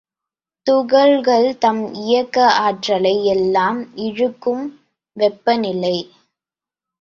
[0.65, 4.65] துகள்கள் தம் இயக்க ஆற்றலை எல்லாம் இழக்கும்
[5.17, 5.95] வெப்பநிலை.